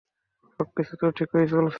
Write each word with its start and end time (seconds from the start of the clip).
সবকিছুতো 0.59 1.05
ঠিকই 1.11 1.45
চলছে। 1.45 1.69